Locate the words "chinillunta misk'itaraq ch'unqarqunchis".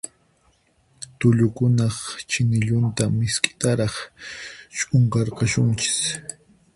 2.29-5.97